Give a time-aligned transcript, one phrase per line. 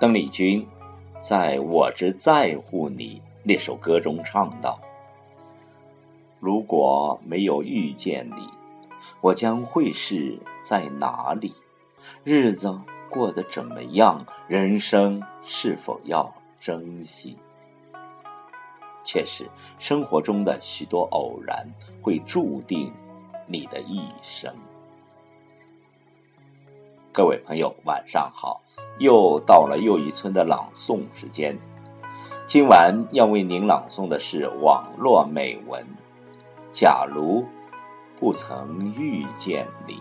[0.00, 0.66] 邓丽君
[1.20, 4.80] 在我只在乎你那首歌中唱道
[6.40, 8.48] ：“如果没有遇见你，
[9.20, 11.52] 我将会是在哪里？
[12.24, 12.80] 日子
[13.10, 14.24] 过得怎么样？
[14.48, 17.36] 人生是否要珍惜？”
[19.04, 19.46] 确实，
[19.78, 21.70] 生活中的许多偶然
[22.00, 22.90] 会注定
[23.46, 24.50] 你的一生。
[27.20, 28.62] 各位朋友，晚上好！
[28.98, 31.54] 又到了又一村的朗诵时间。
[32.46, 35.82] 今晚要为您朗诵的是网络美文
[36.72, 37.44] 《假如
[38.18, 39.96] 不曾遇见你》。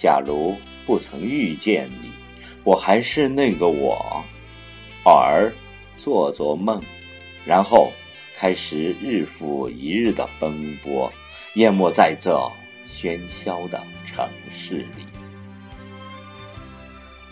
[0.00, 0.56] 假如
[0.86, 2.10] 不曾遇见你，
[2.64, 4.24] 我还是那个我，
[5.04, 5.52] 偶尔
[5.98, 6.82] 做做梦，
[7.44, 7.92] 然后
[8.34, 11.12] 开始日复一日的奔波，
[11.56, 12.34] 淹没在这
[12.90, 15.04] 喧嚣的城市里，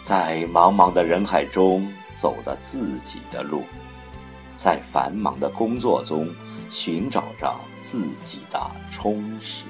[0.03, 3.65] 在茫茫的人海中走着自己的路，
[4.57, 6.29] 在繁忙的工作中
[6.69, 8.61] 寻找着自己的
[8.91, 9.65] 充实。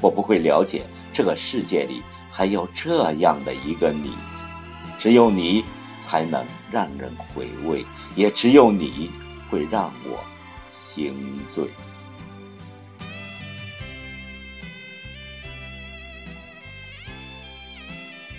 [0.00, 0.84] 我不会了解。
[1.12, 2.00] 这个世界里
[2.30, 4.12] 还有这样的一个你，
[4.98, 5.64] 只有你
[6.00, 9.10] 才能让人回味，也只有你
[9.50, 10.22] 会让我
[10.70, 11.12] 心
[11.48, 11.66] 醉。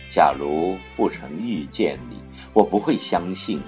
[0.10, 2.18] 假如不曾遇见你，
[2.54, 3.62] 我不会相信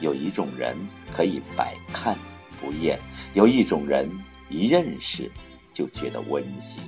[0.00, 0.76] 有一种人
[1.14, 2.18] 可以百看
[2.60, 2.98] 不厌，
[3.32, 4.10] 有一种人
[4.48, 5.30] 一认识
[5.72, 6.82] 就觉得温馨。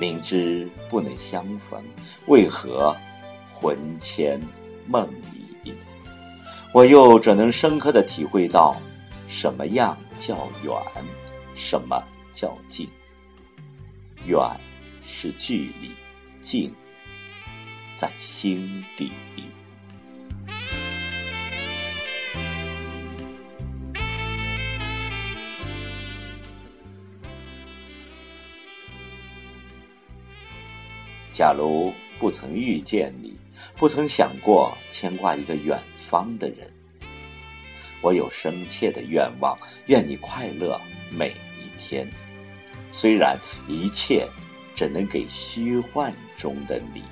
[0.00, 1.78] 明知不能相逢，
[2.26, 2.96] 为何
[3.52, 4.40] 魂牵
[4.86, 5.06] 梦
[5.62, 5.74] 萦？
[6.72, 8.80] 我又怎能深刻的体会到
[9.28, 10.74] 什么样叫远，
[11.54, 12.02] 什么
[12.32, 12.88] 叫近？
[14.24, 14.40] 远
[15.04, 15.90] 是距离，
[16.40, 16.74] 近
[17.94, 19.12] 在心底。
[31.32, 33.34] 假如不曾遇见你，
[33.76, 36.70] 不曾想过牵挂一个远方的人，
[38.00, 40.78] 我有深切的愿望，愿你快乐
[41.10, 42.06] 每一天。
[42.92, 44.26] 虽然一切
[44.74, 47.02] 只能给虚幻中的你。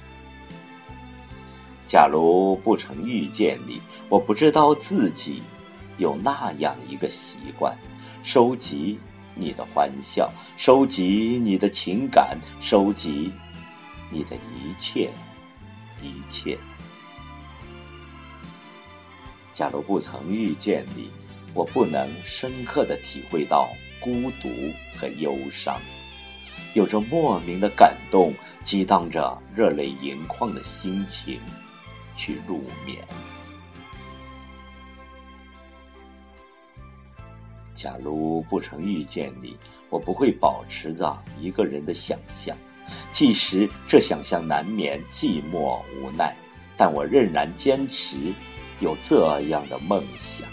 [1.86, 5.40] 假如不曾遇见你，我不知道自己
[5.96, 7.74] 有那样一个习惯：
[8.22, 8.98] 收集
[9.34, 13.32] 你的欢笑，收集你的情感，收集。
[14.10, 15.10] 你的一切，
[16.02, 16.58] 一切。
[19.52, 21.10] 假如不曾遇见你，
[21.52, 23.68] 我不能深刻的体会到
[24.00, 24.48] 孤独
[24.96, 25.80] 和忧伤，
[26.74, 28.32] 有着莫名的感动，
[28.62, 31.40] 激荡着热泪盈眶的心情
[32.16, 33.04] 去入眠。
[37.74, 39.56] 假如不曾遇见你，
[39.88, 42.56] 我不会保持着一个人的想象。
[43.10, 46.34] 即使这想象难免寂寞无奈，
[46.76, 48.16] 但我仍然坚持
[48.80, 50.46] 有这样的梦想。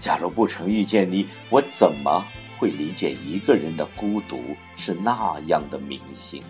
[0.00, 2.24] 假如不曾遇见你，我怎么
[2.58, 6.42] 会理解一个人的孤独是那样的明显？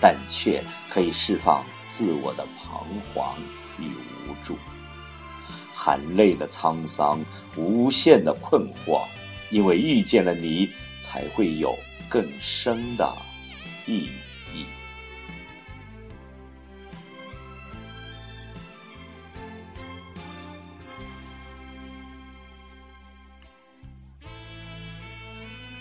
[0.00, 3.36] 但却可以释放自我的彷徨
[3.80, 4.56] 与无助，
[5.74, 7.20] 含泪的沧桑，
[7.56, 9.02] 无限的困惑，
[9.50, 10.68] 因为遇见了你，
[11.00, 11.76] 才会有。
[12.08, 13.16] 更深的
[13.86, 14.08] 意
[14.54, 14.66] 义。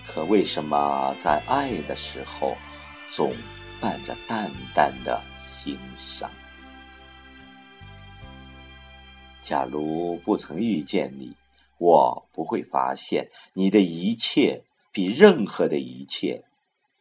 [0.05, 2.57] 可为什么在爱的时候，
[3.11, 3.33] 总
[3.79, 6.29] 伴着淡淡的心伤？
[9.41, 11.35] 假如不曾遇见你，
[11.77, 14.63] 我不会发现你的一切
[14.97, 16.43] 比任何的一切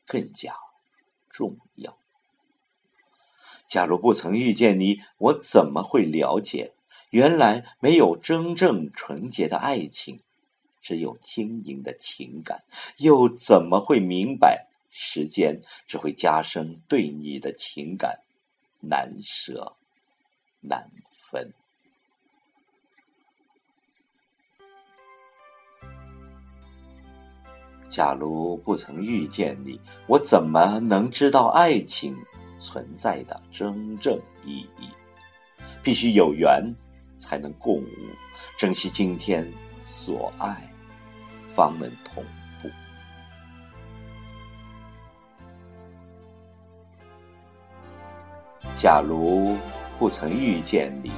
[0.04, 0.54] 更加
[1.30, 1.96] 重要。
[3.66, 6.74] 假如不曾遇见你，我怎么会了解？
[7.08, 10.20] 原来没有真正纯洁的爱情，
[10.82, 12.64] 只有经营的情感。
[12.98, 18.20] 又怎么会明白，时间只会加深对你的情感，
[18.80, 19.74] 难舍
[20.60, 21.54] 难分。
[27.88, 32.14] 假如不曾遇见你，我怎么能知道爱情
[32.58, 34.88] 存在的真正意义？
[35.82, 36.62] 必须有缘，
[37.16, 37.88] 才能共舞。
[38.58, 39.50] 珍惜今天
[39.82, 40.68] 所爱，
[41.54, 42.22] 方能同
[42.60, 42.68] 步。
[48.74, 49.56] 假如
[49.98, 51.10] 不曾遇见你，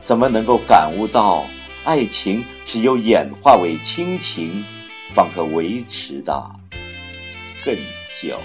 [0.00, 1.44] 怎么能够感悟到
[1.84, 4.64] 爱情只有演化为亲情？
[5.14, 6.32] 方可维持的
[7.64, 7.74] 更
[8.20, 8.38] 久。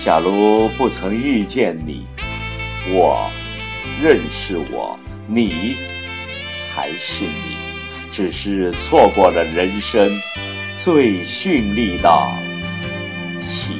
[0.00, 2.06] 假如不曾遇见你，
[2.90, 3.30] 我
[4.00, 5.76] 认识我，你
[6.74, 7.56] 还是你，
[8.10, 10.08] 只是错过了人生
[10.78, 12.08] 最绚丽的
[13.38, 13.77] 起。